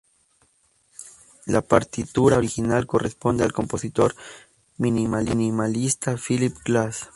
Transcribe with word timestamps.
La 1.45 1.61
partitura 1.61 2.37
original 2.39 2.87
corresponde 2.87 3.43
al 3.43 3.53
compositor 3.53 4.15
minimalista 4.79 6.17
Philip 6.17 6.57
Glass. 6.65 7.01